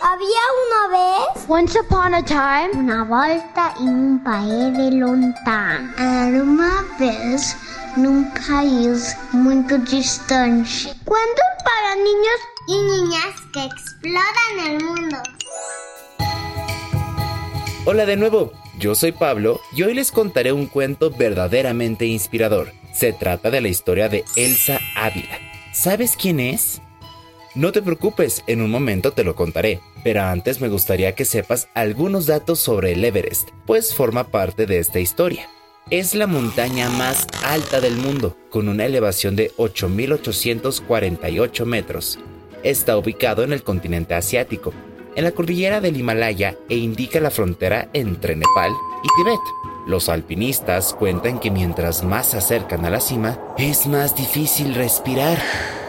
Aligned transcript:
Había 0.00 0.44
una 0.66 0.88
vez 0.90 1.44
Once 1.48 1.78
upon 1.78 2.14
a 2.14 2.22
time, 2.22 2.70
una 2.74 3.04
volta 3.04 3.74
en 3.80 3.88
un 3.88 4.24
país 4.24 4.76
de 4.76 4.90
lontano. 4.92 5.92
Era 5.98 6.42
uma 6.42 6.84
vez 6.98 7.56
num 7.96 8.24
país 8.46 9.16
muito 9.32 9.78
distante. 9.78 10.94
Cuentos 11.04 11.44
para 11.64 11.94
niños 11.96 12.40
y 12.68 12.82
niñas 12.82 13.34
que 13.52 13.64
exploran 13.64 14.66
el 14.66 14.84
mundo. 14.84 15.16
Hola 17.84 18.04
de 18.06 18.16
nuevo, 18.16 18.52
yo 18.78 18.94
soy 18.94 19.12
Pablo 19.12 19.60
y 19.72 19.82
hoy 19.82 19.94
les 19.94 20.12
contaré 20.12 20.52
un 20.52 20.66
cuento 20.66 21.10
verdaderamente 21.10 22.04
inspirador. 22.06 22.72
Se 22.98 23.12
trata 23.12 23.50
de 23.52 23.60
la 23.60 23.68
historia 23.68 24.08
de 24.08 24.24
Elsa 24.34 24.80
Ávila. 24.96 25.38
¿Sabes 25.72 26.16
quién 26.20 26.40
es? 26.40 26.82
No 27.54 27.70
te 27.70 27.80
preocupes, 27.80 28.42
en 28.48 28.60
un 28.60 28.72
momento 28.72 29.12
te 29.12 29.22
lo 29.22 29.36
contaré, 29.36 29.78
pero 30.02 30.22
antes 30.22 30.60
me 30.60 30.68
gustaría 30.68 31.14
que 31.14 31.24
sepas 31.24 31.68
algunos 31.74 32.26
datos 32.26 32.58
sobre 32.58 32.94
el 32.94 33.04
Everest, 33.04 33.50
pues 33.66 33.94
forma 33.94 34.32
parte 34.32 34.66
de 34.66 34.80
esta 34.80 34.98
historia. 34.98 35.48
Es 35.90 36.16
la 36.16 36.26
montaña 36.26 36.90
más 36.90 37.28
alta 37.44 37.80
del 37.80 37.94
mundo, 37.94 38.36
con 38.50 38.68
una 38.68 38.84
elevación 38.84 39.36
de 39.36 39.52
8.848 39.58 41.64
metros. 41.66 42.18
Está 42.64 42.98
ubicado 42.98 43.44
en 43.44 43.52
el 43.52 43.62
continente 43.62 44.14
asiático, 44.14 44.72
en 45.14 45.22
la 45.22 45.30
cordillera 45.30 45.80
del 45.80 45.96
Himalaya 45.96 46.56
e 46.68 46.74
indica 46.74 47.20
la 47.20 47.30
frontera 47.30 47.90
entre 47.92 48.34
Nepal 48.34 48.72
y 49.04 49.08
Tibet. 49.16 49.38
Los 49.88 50.10
alpinistas 50.10 50.92
cuentan 50.92 51.40
que 51.40 51.50
mientras 51.50 52.04
más 52.04 52.26
se 52.26 52.36
acercan 52.36 52.84
a 52.84 52.90
la 52.90 53.00
cima, 53.00 53.38
es 53.56 53.86
más 53.86 54.14
difícil 54.14 54.74
respirar. 54.74 55.38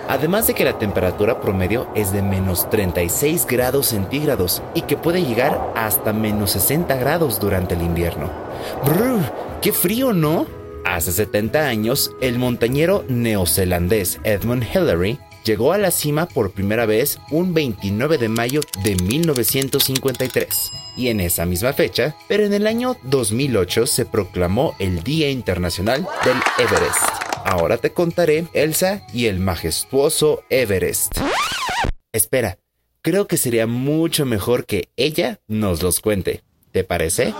Además 0.07 0.47
de 0.47 0.53
que 0.53 0.63
la 0.63 0.79
temperatura 0.79 1.41
promedio 1.41 1.85
es 1.95 2.13
de 2.13 2.21
menos 2.21 2.69
36 2.69 3.45
grados 3.45 3.87
centígrados 3.87 4.63
y 4.73 4.83
que 4.83 4.95
puede 4.95 5.21
llegar 5.21 5.73
hasta 5.75 6.13
menos 6.13 6.51
60 6.51 6.95
grados 6.95 7.41
durante 7.41 7.75
el 7.75 7.81
invierno. 7.81 8.31
¡Brr! 8.85 9.19
¡Qué 9.61 9.73
frío, 9.73 10.13
¿no? 10.13 10.45
Hace 10.85 11.11
70 11.11 11.67
años, 11.67 12.15
el 12.21 12.39
montañero 12.39 13.03
neozelandés 13.09 14.21
Edmund 14.23 14.63
Hillary 14.63 15.19
llegó 15.43 15.73
a 15.73 15.77
la 15.77 15.91
cima 15.91 16.27
por 16.27 16.51
primera 16.51 16.85
vez 16.85 17.19
un 17.31 17.53
29 17.53 18.17
de 18.17 18.29
mayo 18.29 18.61
de 18.83 18.95
1953. 18.95 20.47
Y 20.97 21.07
en 21.09 21.19
esa 21.19 21.45
misma 21.45 21.73
fecha, 21.73 22.15
pero 22.27 22.45
en 22.45 22.53
el 22.53 22.67
año 22.67 22.95
2008 23.03 23.87
se 23.87 24.05
proclamó 24.05 24.75
el 24.79 25.03
Día 25.03 25.29
Internacional 25.29 26.07
del 26.25 26.37
Everest. 26.57 26.99
Ahora 27.45 27.77
te 27.77 27.91
contaré 27.91 28.45
Elsa 28.53 29.05
y 29.13 29.25
el 29.25 29.39
majestuoso 29.39 30.43
Everest. 30.49 31.17
Espera, 32.11 32.57
creo 33.01 33.27
que 33.27 33.37
sería 33.37 33.65
mucho 33.67 34.25
mejor 34.25 34.65
que 34.65 34.89
ella 34.97 35.39
nos 35.47 35.81
los 35.81 35.99
cuente. 35.99 36.43
¿Te 36.71 36.83
parece? 36.83 37.33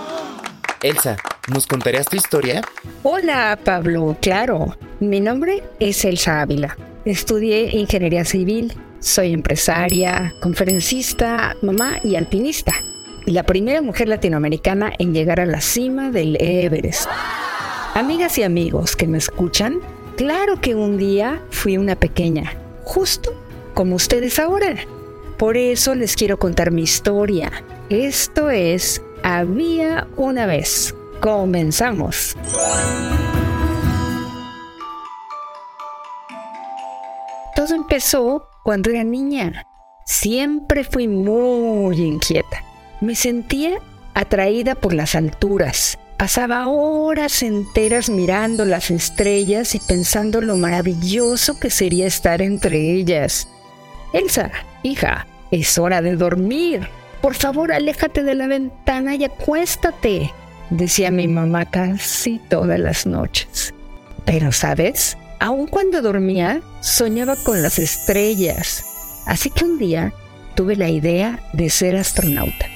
Elsa, 0.82 1.16
¿nos 1.48 1.66
contarías 1.66 2.06
tu 2.06 2.16
historia? 2.16 2.62
Hola 3.02 3.58
Pablo, 3.62 4.16
claro. 4.20 4.76
Mi 4.98 5.20
nombre 5.20 5.62
es 5.78 6.04
Elsa 6.04 6.40
Ávila. 6.40 6.76
Estudié 7.04 7.76
ingeniería 7.76 8.26
civil, 8.26 8.74
soy 8.98 9.32
empresaria, 9.32 10.34
conferencista, 10.42 11.56
mamá 11.62 11.98
y 12.04 12.16
alpinista. 12.16 12.74
La 13.24 13.44
primera 13.44 13.80
mujer 13.80 14.08
latinoamericana 14.08 14.92
en 14.98 15.14
llegar 15.14 15.40
a 15.40 15.46
la 15.46 15.62
cima 15.62 16.10
del 16.10 16.36
Everest. 16.38 17.08
Amigas 17.94 18.36
y 18.36 18.42
amigos 18.42 18.96
que 18.96 19.06
me 19.06 19.16
escuchan, 19.16 19.80
claro 20.16 20.60
que 20.60 20.74
un 20.74 20.98
día 20.98 21.40
fui 21.50 21.78
una 21.78 21.96
pequeña, 21.96 22.52
justo 22.84 23.32
como 23.72 23.96
ustedes 23.96 24.38
ahora. 24.38 24.76
Por 25.38 25.56
eso 25.56 25.94
les 25.94 26.16
quiero 26.16 26.38
contar 26.38 26.70
mi 26.70 26.82
historia. 26.82 27.50
Esto 27.88 28.50
es 28.50 29.00
Había 29.22 30.06
una 30.16 30.44
vez. 30.44 30.94
Comenzamos. 31.20 32.36
Todo 37.60 37.74
empezó 37.74 38.48
cuando 38.62 38.88
era 38.88 39.04
niña. 39.04 39.66
Siempre 40.06 40.82
fui 40.82 41.06
muy 41.08 42.00
inquieta. 42.00 42.64
Me 43.02 43.14
sentía 43.14 43.72
atraída 44.14 44.74
por 44.74 44.94
las 44.94 45.14
alturas. 45.14 45.98
Pasaba 46.16 46.68
horas 46.68 47.42
enteras 47.42 48.08
mirando 48.08 48.64
las 48.64 48.90
estrellas 48.90 49.74
y 49.74 49.78
pensando 49.78 50.40
lo 50.40 50.56
maravilloso 50.56 51.60
que 51.60 51.68
sería 51.68 52.06
estar 52.06 52.40
entre 52.40 52.94
ellas. 52.94 53.46
Elsa, 54.14 54.50
hija, 54.82 55.26
es 55.50 55.76
hora 55.76 56.00
de 56.00 56.16
dormir. 56.16 56.88
Por 57.20 57.34
favor, 57.34 57.72
aléjate 57.72 58.22
de 58.22 58.36
la 58.36 58.46
ventana 58.46 59.16
y 59.16 59.24
acuéstate, 59.24 60.32
decía 60.70 61.10
mi 61.10 61.28
mamá 61.28 61.66
casi 61.66 62.38
todas 62.38 62.80
las 62.80 63.04
noches. 63.04 63.74
Pero, 64.24 64.50
¿sabes? 64.50 65.18
Aun 65.40 65.66
cuando 65.68 66.02
dormía, 66.02 66.60
soñaba 66.80 67.34
con 67.34 67.62
las 67.62 67.78
estrellas. 67.78 68.84
Así 69.26 69.48
que 69.48 69.64
un 69.64 69.78
día 69.78 70.12
tuve 70.54 70.76
la 70.76 70.90
idea 70.90 71.40
de 71.54 71.70
ser 71.70 71.96
astronauta. 71.96 72.66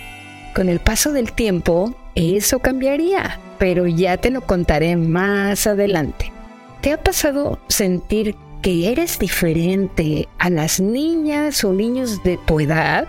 Con 0.55 0.71
el 0.71 0.81
paso 0.81 1.13
del 1.13 1.33
tiempo, 1.33 1.95
eso 2.15 2.61
cambiaría, 2.61 3.39
pero 3.59 3.87
ya 3.87 4.17
te 4.17 4.31
lo 4.31 4.41
contaré 4.41 4.97
más 4.97 5.67
adelante. 5.67 6.33
¿Te 6.81 6.93
ha 6.93 7.03
pasado 7.03 7.59
sentir 7.69 8.35
que 8.63 8.91
eres 8.91 9.19
diferente 9.19 10.27
a 10.39 10.49
las 10.49 10.81
niñas 10.81 11.65
o 11.65 11.73
niños 11.75 12.23
de 12.23 12.39
tu 12.47 12.61
edad? 12.61 13.07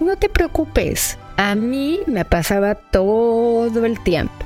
No 0.00 0.16
te 0.16 0.28
preocupes, 0.28 1.18
a 1.36 1.54
mí 1.54 2.00
me 2.06 2.24
pasaba 2.24 2.74
todo 2.74 3.84
el 3.84 4.00
tiempo. 4.00 4.39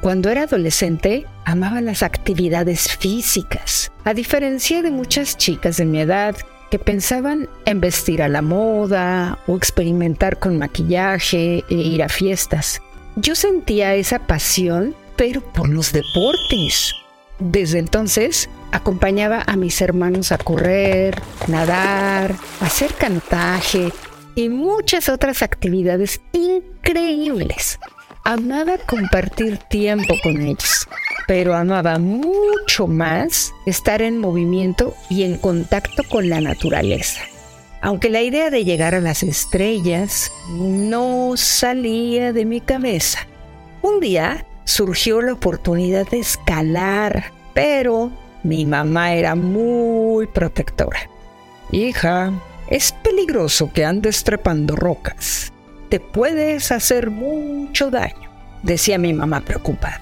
Cuando 0.00 0.30
era 0.30 0.44
adolescente, 0.44 1.26
amaba 1.44 1.82
las 1.82 2.02
actividades 2.02 2.88
físicas, 2.96 3.92
a 4.04 4.14
diferencia 4.14 4.80
de 4.80 4.90
muchas 4.90 5.36
chicas 5.36 5.76
de 5.76 5.84
mi 5.84 6.00
edad 6.00 6.36
que 6.70 6.78
pensaban 6.78 7.50
en 7.66 7.80
vestir 7.80 8.22
a 8.22 8.28
la 8.28 8.40
moda 8.40 9.38
o 9.46 9.56
experimentar 9.56 10.38
con 10.38 10.56
maquillaje 10.56 11.64
e 11.68 11.74
ir 11.74 12.02
a 12.02 12.08
fiestas. 12.08 12.80
Yo 13.16 13.34
sentía 13.34 13.94
esa 13.94 14.20
pasión, 14.20 14.94
pero 15.16 15.42
por 15.42 15.68
los 15.68 15.92
deportes. 15.92 16.94
Desde 17.38 17.78
entonces, 17.78 18.48
acompañaba 18.72 19.42
a 19.46 19.56
mis 19.56 19.82
hermanos 19.82 20.32
a 20.32 20.38
correr, 20.38 21.20
nadar, 21.46 22.36
hacer 22.60 22.94
canotaje 22.94 23.92
y 24.34 24.48
muchas 24.48 25.10
otras 25.10 25.42
actividades 25.42 26.22
increíbles. 26.32 27.78
Amaba 28.30 28.78
compartir 28.78 29.58
tiempo 29.58 30.14
con 30.22 30.40
ellos, 30.40 30.86
pero 31.26 31.52
amaba 31.56 31.98
mucho 31.98 32.86
más 32.86 33.52
estar 33.66 34.02
en 34.02 34.18
movimiento 34.18 34.94
y 35.08 35.24
en 35.24 35.36
contacto 35.36 36.04
con 36.08 36.28
la 36.28 36.40
naturaleza. 36.40 37.22
Aunque 37.80 38.08
la 38.08 38.22
idea 38.22 38.50
de 38.50 38.64
llegar 38.64 38.94
a 38.94 39.00
las 39.00 39.24
estrellas 39.24 40.30
no 40.48 41.32
salía 41.34 42.32
de 42.32 42.44
mi 42.44 42.60
cabeza. 42.60 43.26
Un 43.82 43.98
día 43.98 44.46
surgió 44.62 45.20
la 45.22 45.32
oportunidad 45.32 46.08
de 46.08 46.20
escalar, 46.20 47.32
pero 47.52 48.12
mi 48.44 48.64
mamá 48.64 49.12
era 49.14 49.34
muy 49.34 50.28
protectora. 50.28 51.00
Hija, 51.72 52.32
es 52.68 52.92
peligroso 52.92 53.72
que 53.72 53.84
andes 53.84 54.22
trepando 54.22 54.76
rocas. 54.76 55.52
Te 55.90 56.00
puedes 56.00 56.70
hacer 56.70 57.10
mucho 57.10 57.90
daño, 57.90 58.30
decía 58.62 58.96
mi 58.96 59.12
mamá 59.12 59.40
preocupada. 59.40 60.00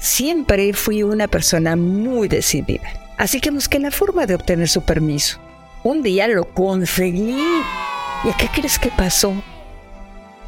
Siempre 0.00 0.72
fui 0.72 1.02
una 1.02 1.28
persona 1.28 1.76
muy 1.76 2.26
decidida, 2.28 2.88
así 3.16 3.40
que 3.40 3.50
busqué 3.50 3.78
la 3.78 3.92
forma 3.92 4.26
de 4.26 4.34
obtener 4.34 4.68
su 4.68 4.82
permiso. 4.82 5.38
Un 5.84 6.02
día 6.02 6.26
lo 6.26 6.44
conseguí. 6.44 7.42
¿Y 8.24 8.32
qué 8.36 8.48
crees 8.52 8.78
que 8.78 8.90
pasó? 8.90 9.32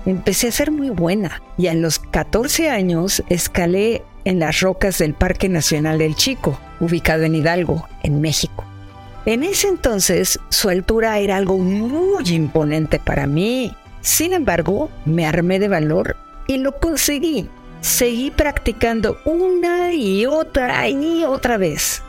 Empecé 0.05 0.49
a 0.49 0.53
ser 0.53 0.73
muy 0.73 0.91
buena 0.91 1.41
y 1.57 1.69
a 1.69 1.75
los 1.75 2.01
14 2.01 2.69
años 2.69 3.23
escalé 3.29 4.03
en 4.25 4.41
las 4.41 4.61
rocas 4.61 4.99
del 4.99 5.15
Parque 5.15 5.49
Nacional 5.49 5.99
del 5.99 6.17
Chico, 6.17 6.59
ubicado 6.81 7.23
en 7.23 7.37
Hidalgo, 7.37 7.89
en 8.03 8.21
México. 8.21 8.65
En 9.27 9.45
ese 9.45 9.69
entonces 9.69 10.41
su 10.49 10.69
altura 10.69 11.19
era 11.21 11.37
algo 11.37 11.57
muy 11.57 12.29
imponente 12.29 12.99
para 12.99 13.29
mí. 13.29 13.73
Sin 14.03 14.33
embargo, 14.33 14.91
me 15.05 15.27
armé 15.27 15.59
de 15.59 15.69
valor 15.69 16.17
y 16.47 16.59
lo 16.59 16.79
conseguí. 16.79 17.49
Seguí 17.81 18.31
practicando 18.31 19.19
una 19.25 19.93
y 19.93 20.27
otra 20.27 20.89
y 20.89 21.25
otra 21.25 21.57
vez. 21.57 22.03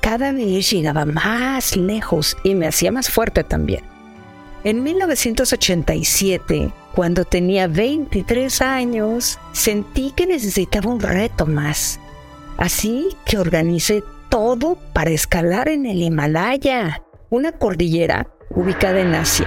Cada 0.00 0.32
vez 0.32 0.70
llegaba 0.70 1.04
más 1.04 1.76
lejos 1.76 2.36
y 2.42 2.54
me 2.54 2.66
hacía 2.66 2.90
más 2.90 3.10
fuerte 3.10 3.44
también. 3.44 3.82
En 4.64 4.82
1987, 4.82 6.72
cuando 6.94 7.24
tenía 7.24 7.66
23 7.66 8.62
años, 8.62 9.38
sentí 9.52 10.12
que 10.12 10.26
necesitaba 10.26 10.90
un 10.90 11.00
reto 11.00 11.46
más. 11.46 11.98
Así 12.56 13.08
que 13.24 13.38
organicé 13.38 14.04
todo 14.28 14.78
para 14.92 15.10
escalar 15.10 15.68
en 15.68 15.86
el 15.86 16.02
Himalaya, 16.02 17.02
una 17.30 17.52
cordillera 17.52 18.28
ubicada 18.50 19.00
en 19.00 19.14
Asia, 19.14 19.46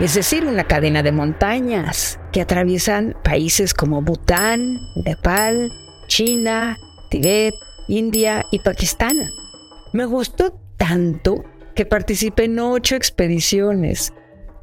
es 0.00 0.14
decir, 0.14 0.46
una 0.46 0.64
cadena 0.64 1.02
de 1.02 1.10
montañas 1.10 2.20
que 2.32 2.40
atraviesan 2.40 3.16
países 3.24 3.74
como 3.74 4.00
Bután, 4.00 4.78
Nepal, 5.04 5.72
China, 6.06 6.78
Tibet, 7.10 7.54
India 7.88 8.44
y 8.52 8.60
Pakistán. 8.60 9.30
Me 9.92 10.04
gustó 10.04 10.52
tanto 10.76 11.44
que 11.74 11.84
participé 11.84 12.44
en 12.44 12.60
ocho 12.60 12.94
expediciones. 12.94 14.12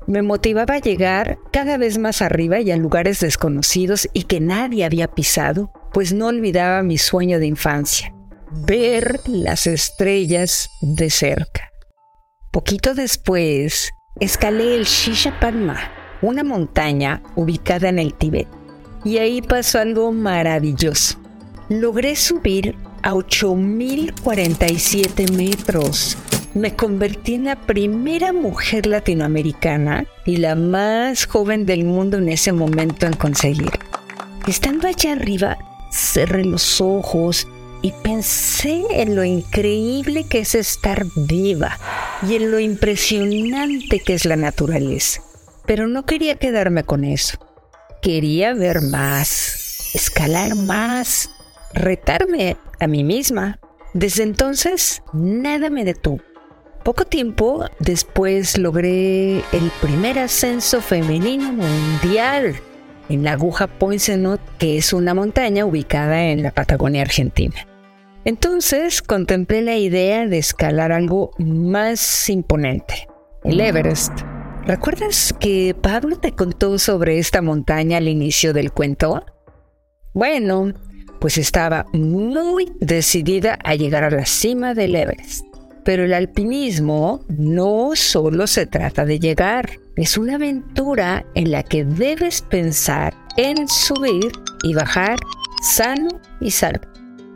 Me 0.07 0.21
motivaba 0.21 0.75
a 0.75 0.79
llegar 0.79 1.37
cada 1.51 1.77
vez 1.77 1.97
más 1.97 2.21
arriba 2.21 2.61
y 2.61 2.71
a 2.71 2.77
lugares 2.77 3.19
desconocidos 3.19 4.07
y 4.13 4.23
que 4.23 4.39
nadie 4.39 4.85
había 4.85 5.09
pisado, 5.09 5.71
pues 5.91 6.13
no 6.13 6.27
olvidaba 6.27 6.81
mi 6.83 6.97
sueño 6.97 7.39
de 7.39 7.47
infancia, 7.47 8.13
ver 8.51 9.19
las 9.27 9.67
estrellas 9.67 10.69
de 10.81 11.09
cerca. 11.09 11.71
Poquito 12.51 12.93
después, 12.93 13.91
escalé 14.19 14.75
el 14.75 14.83
Shishapangma, 14.85 15.77
una 16.21 16.43
montaña 16.43 17.23
ubicada 17.35 17.89
en 17.89 17.97
el 17.99 18.13
Tíbet, 18.13 18.47
y 19.03 19.17
ahí 19.17 19.41
pasó 19.41 19.79
algo 19.79 20.11
maravilloso. 20.11 21.17
Logré 21.69 22.15
subir 22.15 22.75
a 23.01 23.13
8.047 23.13 25.31
metros. 25.31 26.17
Me 26.53 26.75
convertí 26.75 27.33
en 27.35 27.45
la 27.45 27.55
primera 27.55 28.33
mujer 28.33 28.87
latinoamericana 28.87 30.05
y 30.25 30.37
la 30.37 30.55
más 30.55 31.25
joven 31.25 31.65
del 31.65 31.83
mundo 31.83 32.17
en 32.17 32.29
ese 32.29 32.53
momento 32.53 33.05
en 33.05 33.13
conseguir. 33.13 33.71
Estando 34.47 34.87
allá 34.87 35.11
arriba, 35.11 35.57
cerré 35.91 36.45
los 36.45 36.79
ojos 36.79 37.47
y 37.85 37.91
pensé 37.91 38.83
en 38.89 39.15
lo 39.15 39.23
increíble 39.23 40.23
que 40.23 40.39
es 40.39 40.55
estar 40.55 41.05
viva 41.15 41.77
y 42.27 42.33
en 42.33 42.49
lo 42.49 42.59
impresionante 42.59 43.99
que 43.99 44.15
es 44.15 44.25
la 44.25 44.35
naturaleza. 44.35 45.21
Pero 45.67 45.87
no 45.87 46.03
quería 46.03 46.33
quedarme 46.33 46.83
con 46.83 47.03
eso. 47.03 47.37
Quería 48.01 48.55
ver 48.55 48.81
más, 48.81 49.91
escalar 49.93 50.55
más, 50.55 51.29
retarme 51.75 52.57
a 52.79 52.87
mí 52.87 53.03
misma. 53.03 53.59
Desde 53.93 54.23
entonces, 54.23 55.03
nada 55.13 55.69
me 55.69 55.85
detuvo. 55.85 56.23
Poco 56.83 57.05
tiempo 57.05 57.65
después 57.77 58.57
logré 58.57 59.43
el 59.51 59.71
primer 59.79 60.17
ascenso 60.17 60.81
femenino 60.81 61.53
mundial 61.53 62.55
en 63.09 63.23
la 63.23 63.33
aguja 63.33 63.67
Poinsonot, 63.67 64.41
que 64.57 64.77
es 64.79 64.91
una 64.91 65.13
montaña 65.13 65.65
ubicada 65.65 66.23
en 66.23 66.41
la 66.41 66.49
Patagonia 66.49 67.03
Argentina. 67.03 67.67
Entonces 68.25 69.03
contemplé 69.03 69.61
la 69.61 69.77
idea 69.77 70.25
de 70.27 70.39
escalar 70.39 70.91
algo 70.91 71.29
más 71.37 72.27
imponente, 72.27 73.07
el 73.43 73.61
Everest. 73.61 74.11
¿Recuerdas 74.65 75.31
que 75.39 75.75
Pablo 75.79 76.17
te 76.17 76.31
contó 76.31 76.79
sobre 76.79 77.19
esta 77.19 77.43
montaña 77.43 77.97
al 77.99 78.07
inicio 78.07 78.51
del 78.51 78.71
cuento? 78.71 79.23
Bueno, 80.15 80.73
pues 81.19 81.37
estaba 81.37 81.85
muy 81.93 82.71
decidida 82.79 83.59
a 83.63 83.75
llegar 83.75 84.03
a 84.03 84.09
la 84.09 84.25
cima 84.25 84.73
del 84.73 84.95
Everest. 84.95 85.45
Pero 85.83 86.03
el 86.03 86.13
alpinismo 86.15 87.23
no 87.27 87.91
solo 87.93 88.47
se 88.47 88.65
trata 88.65 89.05
de 89.05 89.19
llegar, 89.19 89.69
es 89.97 90.17
una 90.17 90.35
aventura 90.35 91.27
en 91.35 91.51
la 91.51 91.61
que 91.61 91.85
debes 91.85 92.41
pensar 92.41 93.13
en 93.37 93.67
subir 93.67 94.31
y 94.63 94.73
bajar 94.73 95.19
sano 95.61 96.09
y 96.41 96.49
salvo. 96.49 96.94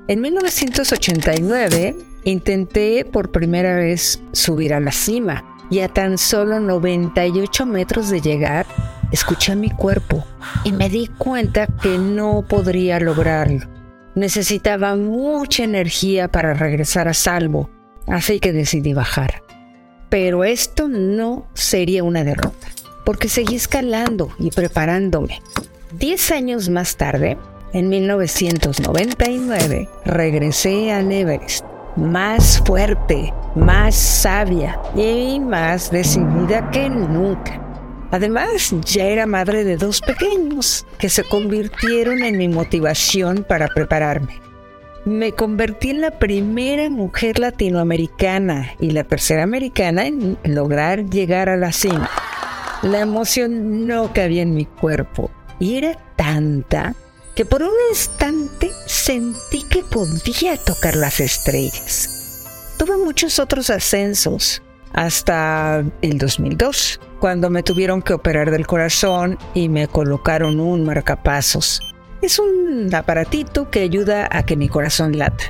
En 0.09 0.21
1989 0.21 1.95
intenté 2.23 3.05
por 3.05 3.29
primera 3.29 3.75
vez 3.75 4.19
subir 4.31 4.73
a 4.73 4.79
la 4.79 4.91
cima 4.91 5.59
y 5.69 5.81
a 5.81 5.87
tan 5.87 6.17
solo 6.17 6.59
98 6.59 7.67
metros 7.67 8.09
de 8.09 8.19
llegar 8.19 8.65
escuché 9.11 9.51
a 9.51 9.55
mi 9.55 9.69
cuerpo 9.69 10.25
y 10.63 10.71
me 10.71 10.89
di 10.89 11.05
cuenta 11.05 11.67
que 11.67 11.99
no 11.99 12.43
podría 12.49 12.99
lograrlo. 12.99 13.67
Necesitaba 14.15 14.95
mucha 14.95 15.63
energía 15.63 16.27
para 16.27 16.55
regresar 16.55 17.07
a 17.07 17.13
salvo, 17.13 17.69
así 18.07 18.39
que 18.39 18.51
decidí 18.51 18.95
bajar. 18.95 19.43
Pero 20.09 20.43
esto 20.43 20.87
no 20.87 21.45
sería 21.53 22.03
una 22.03 22.23
derrota, 22.23 22.67
porque 23.05 23.29
seguí 23.29 23.57
escalando 23.57 24.33
y 24.39 24.49
preparándome. 24.49 25.39
Diez 25.91 26.31
años 26.31 26.67
más 26.67 26.97
tarde, 26.97 27.37
en 27.73 27.89
1999 27.89 29.89
regresé 30.05 30.91
a 30.91 31.01
Everest, 31.01 31.65
más 31.95 32.61
fuerte, 32.65 33.33
más 33.55 33.95
sabia 33.95 34.79
y 34.95 35.39
más 35.39 35.91
decidida 35.91 36.69
que 36.71 36.89
nunca. 36.89 37.61
Además, 38.11 38.73
ya 38.85 39.03
era 39.03 39.27
madre 39.27 39.63
de 39.63 39.77
dos 39.77 40.01
pequeños 40.01 40.85
que 40.97 41.09
se 41.09 41.23
convirtieron 41.23 42.23
en 42.23 42.37
mi 42.37 42.47
motivación 42.47 43.45
para 43.47 43.67
prepararme. 43.67 44.41
Me 45.05 45.31
convertí 45.31 45.91
en 45.91 46.01
la 46.01 46.11
primera 46.11 46.89
mujer 46.89 47.39
latinoamericana 47.39 48.73
y 48.79 48.91
la 48.91 49.03
tercera 49.03 49.43
americana 49.43 50.07
en 50.07 50.37
lograr 50.43 51.05
llegar 51.05 51.49
a 51.49 51.57
la 51.57 51.71
cima. 51.71 52.09
La 52.81 53.01
emoción 53.01 53.87
no 53.87 54.11
cabía 54.13 54.41
en 54.41 54.55
mi 54.55 54.65
cuerpo 54.65 55.29
y 55.59 55.75
era 55.75 55.97
tanta 56.15 56.95
que 57.39 57.45
por 57.45 57.63
un 57.63 57.71
instante 57.89 58.69
sentí 58.85 59.63
que 59.63 59.81
podía 59.81 60.57
tocar 60.57 60.97
las 60.97 61.21
estrellas. 61.21 62.43
Tuve 62.77 62.97
muchos 62.97 63.39
otros 63.39 63.69
ascensos 63.69 64.61
hasta 64.91 65.85
el 66.01 66.17
2002, 66.17 66.99
cuando 67.21 67.49
me 67.49 67.63
tuvieron 67.63 68.01
que 68.01 68.11
operar 68.11 68.51
del 68.51 68.67
corazón 68.67 69.37
y 69.53 69.69
me 69.69 69.87
colocaron 69.87 70.59
un 70.59 70.83
marcapasos. 70.83 71.79
Es 72.21 72.39
un 72.39 72.93
aparatito 72.93 73.71
que 73.71 73.83
ayuda 73.83 74.27
a 74.29 74.43
que 74.43 74.57
mi 74.57 74.67
corazón 74.67 75.17
lata. 75.17 75.45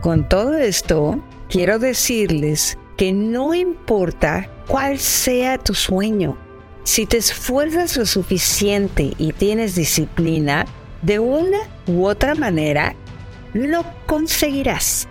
Con 0.00 0.28
todo 0.28 0.56
esto, 0.56 1.22
quiero 1.48 1.78
decirles 1.78 2.76
que 2.96 3.12
no 3.12 3.54
importa 3.54 4.50
cuál 4.66 4.98
sea 4.98 5.58
tu 5.58 5.74
sueño, 5.74 6.36
si 6.82 7.06
te 7.06 7.18
esfuerzas 7.18 7.96
lo 7.96 8.04
suficiente 8.04 9.12
y 9.16 9.32
tienes 9.32 9.76
disciplina, 9.76 10.66
de 11.04 11.18
una 11.18 11.58
u 11.86 12.06
otra 12.06 12.34
manera, 12.34 12.94
lo 13.52 13.84
conseguirás. 14.06 15.06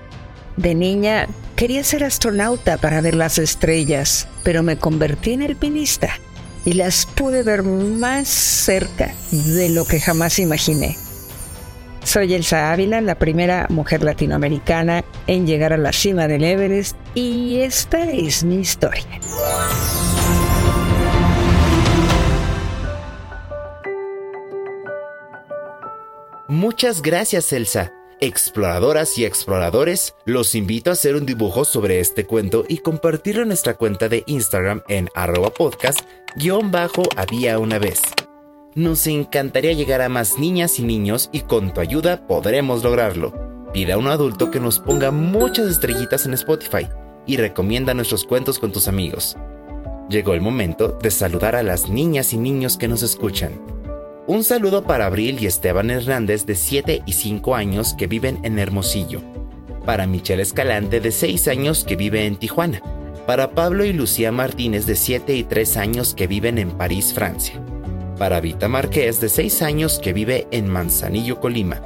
De 0.57 0.75
niña 0.75 1.27
quería 1.55 1.83
ser 1.83 2.03
astronauta 2.03 2.77
para 2.77 3.01
ver 3.01 3.15
las 3.15 3.37
estrellas, 3.37 4.27
pero 4.43 4.63
me 4.63 4.77
convertí 4.77 5.33
en 5.33 5.43
alpinista 5.43 6.09
y 6.65 6.73
las 6.73 7.05
pude 7.05 7.43
ver 7.43 7.63
más 7.63 8.27
cerca 8.27 9.13
de 9.31 9.69
lo 9.69 9.85
que 9.85 9.99
jamás 9.99 10.39
imaginé. 10.39 10.97
Soy 12.03 12.33
Elsa 12.33 12.71
Ávila, 12.71 12.99
la 12.99 13.15
primera 13.15 13.67
mujer 13.69 14.03
latinoamericana 14.03 15.05
en 15.27 15.47
llegar 15.47 15.73
a 15.73 15.77
la 15.77 15.93
cima 15.93 16.27
del 16.27 16.43
Everest 16.43 16.97
y 17.15 17.59
esta 17.59 18.11
es 18.11 18.43
mi 18.43 18.57
historia. 18.57 19.19
Muchas 26.53 27.01
gracias, 27.01 27.51
Elsa. 27.51 27.91
Exploradoras 28.19 29.17
y 29.17 29.25
exploradores, 29.25 30.13
los 30.23 30.53
invito 30.53 30.91
a 30.91 30.93
hacer 30.93 31.15
un 31.15 31.25
dibujo 31.25 31.65
sobre 31.65 31.99
este 31.99 32.27
cuento 32.27 32.63
y 32.69 32.77
compartirlo 32.77 33.41
en 33.41 33.47
nuestra 33.47 33.73
cuenta 33.73 34.07
de 34.07 34.23
Instagram 34.27 34.83
en 34.87 35.09
arroba 35.15 35.49
podcast 35.49 36.01
guion 36.35 36.69
bajo 36.69 37.01
una 37.59 37.79
vez. 37.79 38.03
Nos 38.75 39.07
encantaría 39.07 39.73
llegar 39.73 40.03
a 40.03 40.09
más 40.09 40.37
niñas 40.37 40.77
y 40.77 40.83
niños 40.83 41.31
y 41.31 41.41
con 41.41 41.73
tu 41.73 41.81
ayuda 41.81 42.27
podremos 42.27 42.83
lograrlo. 42.83 43.33
Pide 43.73 43.93
a 43.93 43.97
un 43.97 44.05
adulto 44.05 44.51
que 44.51 44.59
nos 44.59 44.77
ponga 44.77 45.09
muchas 45.09 45.65
estrellitas 45.65 46.27
en 46.27 46.35
Spotify 46.35 46.87
y 47.25 47.37
recomienda 47.37 47.95
nuestros 47.95 48.25
cuentos 48.25 48.59
con 48.59 48.71
tus 48.71 48.87
amigos. 48.87 49.37
Llegó 50.07 50.35
el 50.35 50.41
momento 50.41 50.99
de 51.01 51.09
saludar 51.09 51.55
a 51.55 51.63
las 51.63 51.89
niñas 51.89 52.31
y 52.31 52.37
niños 52.37 52.77
que 52.77 52.87
nos 52.87 53.01
escuchan. 53.01 53.72
Un 54.25 54.45
saludo 54.45 54.83
para 54.83 55.07
Abril 55.07 55.37
y 55.41 55.47
Esteban 55.47 55.89
Hernández 55.89 56.45
de 56.45 56.55
7 56.55 57.03
y 57.05 57.11
5 57.11 57.55
años 57.55 57.93
que 57.93 58.07
viven 58.07 58.39
en 58.43 58.57
Hermosillo. 58.57 59.19
Para 59.85 60.07
Michelle 60.07 60.41
Escalante 60.41 61.01
de 61.01 61.11
6 61.11 61.49
años 61.49 61.83
que 61.83 61.97
vive 61.97 62.25
en 62.25 62.37
Tijuana. 62.37 62.81
Para 63.27 63.51
Pablo 63.51 63.83
y 63.83 63.91
Lucía 63.91 64.31
Martínez 64.31 64.85
de 64.85 64.95
7 64.95 65.35
y 65.35 65.43
3 65.43 65.75
años 65.75 66.13
que 66.13 66.27
viven 66.27 66.57
en 66.57 66.71
París, 66.71 67.13
Francia. 67.13 67.55
Para 68.17 68.39
Vita 68.39 68.69
Márquez 68.69 69.19
de 69.19 69.27
6 69.27 69.61
años 69.61 69.99
que 69.99 70.13
vive 70.13 70.47
en 70.51 70.69
Manzanillo, 70.69 71.41
Colima. 71.41 71.81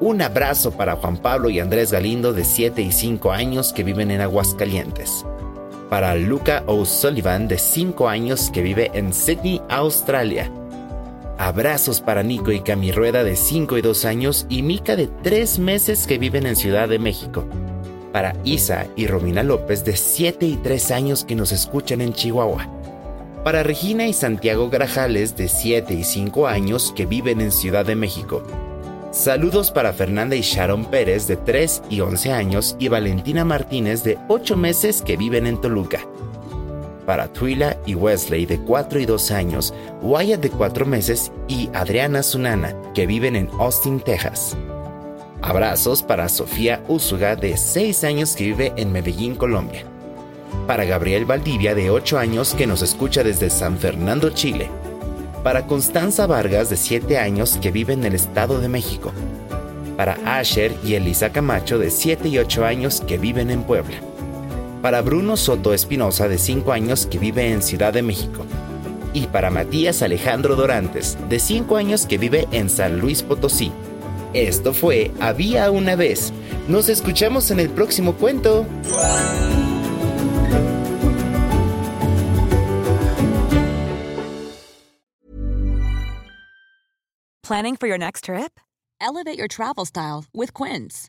Un 0.00 0.20
abrazo 0.20 0.72
para 0.72 0.96
Juan 0.96 1.18
Pablo 1.18 1.48
y 1.48 1.60
Andrés 1.60 1.92
Galindo 1.92 2.32
de 2.32 2.44
7 2.44 2.82
y 2.82 2.90
5 2.90 3.30
años 3.30 3.72
que 3.72 3.84
viven 3.84 4.10
en 4.10 4.20
Aguascalientes 4.20 5.24
para 5.88 6.14
Luca 6.14 6.64
O'Sullivan 6.66 7.48
de 7.48 7.56
5 7.56 8.08
años 8.08 8.50
que 8.50 8.62
vive 8.62 8.90
en 8.92 9.12
Sydney, 9.12 9.62
Australia. 9.70 10.52
Abrazos 11.38 12.00
para 12.00 12.24
Nico 12.24 12.50
y 12.50 12.58
Cami 12.60 12.90
Rueda 12.90 13.22
de 13.22 13.36
5 13.36 13.78
y 13.78 13.80
2 13.80 14.04
años 14.06 14.46
y 14.48 14.62
Mika 14.62 14.96
de 14.96 15.06
3 15.06 15.60
meses 15.60 16.08
que 16.08 16.18
viven 16.18 16.46
en 16.46 16.56
Ciudad 16.56 16.88
de 16.88 16.98
México. 16.98 17.46
Para 18.12 18.34
Isa 18.42 18.88
y 18.96 19.06
Romina 19.06 19.44
López 19.44 19.84
de 19.84 19.96
7 19.96 20.44
y 20.44 20.56
3 20.56 20.90
años 20.90 21.24
que 21.24 21.36
nos 21.36 21.52
escuchan 21.52 22.00
en 22.00 22.12
Chihuahua. 22.12 22.66
Para 23.44 23.62
Regina 23.62 24.08
y 24.08 24.14
Santiago 24.14 24.68
Grajales 24.68 25.36
de 25.36 25.48
7 25.48 25.94
y 25.94 26.02
5 26.02 26.48
años 26.48 26.92
que 26.96 27.06
viven 27.06 27.40
en 27.40 27.52
Ciudad 27.52 27.86
de 27.86 27.94
México. 27.94 28.42
Saludos 29.12 29.70
para 29.70 29.92
Fernanda 29.92 30.34
y 30.34 30.40
Sharon 30.40 30.86
Pérez 30.86 31.28
de 31.28 31.36
3 31.36 31.82
y 31.88 32.00
11 32.00 32.32
años 32.32 32.76
y 32.80 32.88
Valentina 32.88 33.44
Martínez 33.44 34.02
de 34.02 34.18
8 34.26 34.56
meses 34.56 35.02
que 35.02 35.16
viven 35.16 35.46
en 35.46 35.60
Toluca. 35.60 36.00
Para 37.08 37.32
Twila 37.32 37.78
y 37.86 37.94
Wesley 37.94 38.44
de 38.44 38.58
4 38.58 39.00
y 39.00 39.06
2 39.06 39.30
años, 39.30 39.72
Wyatt 40.02 40.42
de 40.42 40.50
4 40.50 40.84
meses 40.84 41.32
y 41.48 41.70
Adriana 41.72 42.22
Sunana 42.22 42.76
que 42.92 43.06
viven 43.06 43.34
en 43.34 43.48
Austin, 43.58 43.98
Texas. 43.98 44.54
Abrazos 45.40 46.02
para 46.02 46.28
Sofía 46.28 46.84
Úsuga 46.86 47.34
de 47.34 47.56
6 47.56 48.04
años 48.04 48.36
que 48.36 48.44
vive 48.44 48.74
en 48.76 48.92
Medellín, 48.92 49.36
Colombia. 49.36 49.84
Para 50.66 50.84
Gabriel 50.84 51.24
Valdivia 51.24 51.74
de 51.74 51.88
8 51.88 52.18
años 52.18 52.52
que 52.52 52.66
nos 52.66 52.82
escucha 52.82 53.24
desde 53.24 53.48
San 53.48 53.78
Fernando, 53.78 54.28
Chile 54.28 54.68
para 55.42 55.66
Constanza 55.66 56.26
Vargas 56.26 56.68
de 56.68 56.76
7 56.76 57.16
años 57.16 57.58
que 57.62 57.70
vive 57.70 57.94
en 57.94 58.04
el 58.04 58.14
Estado 58.14 58.60
de 58.60 58.68
México, 58.68 59.12
para 59.96 60.18
Asher 60.26 60.74
y 60.84 60.92
Elisa 60.92 61.30
Camacho 61.30 61.78
de 61.78 61.90
7 61.90 62.28
y 62.28 62.38
8 62.38 62.66
años 62.66 63.00
que 63.06 63.16
viven 63.16 63.50
en 63.50 63.62
Puebla, 63.62 63.96
para 64.82 65.02
Bruno 65.02 65.36
Soto 65.36 65.74
Espinosa 65.74 66.28
de 66.28 66.38
5 66.38 66.72
años 66.72 67.06
que 67.06 67.18
vive 67.18 67.52
en 67.52 67.62
Ciudad 67.62 67.92
de 67.92 68.02
México, 68.02 68.44
y 69.12 69.26
para 69.26 69.50
Matías 69.50 70.02
Alejandro 70.02 70.56
Dorantes 70.56 71.16
de 71.28 71.38
5 71.38 71.76
años 71.76 72.06
que 72.06 72.18
vive 72.18 72.46
en 72.52 72.68
San 72.70 73.00
Luis 73.00 73.22
Potosí. 73.22 73.72
Esto 74.34 74.74
fue 74.74 75.10
Había 75.20 75.70
una 75.70 75.96
vez. 75.96 76.32
Nos 76.68 76.88
escuchamos 76.88 77.50
en 77.50 77.60
el 77.60 77.70
próximo 77.70 78.14
cuento. 78.14 78.66
Planning 87.42 87.76
for 87.76 87.88
your 87.88 87.96
next 87.96 88.24
trip? 88.24 88.60
Elevate 89.00 89.38
your 89.38 89.48
travel 89.48 89.86
style 89.86 90.26
with 90.34 90.52
Quince. 90.52 91.08